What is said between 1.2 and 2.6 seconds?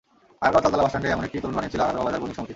একটি তোরণ বানিয়েছিল আগারগাঁও বাজার বণিক সমিতি।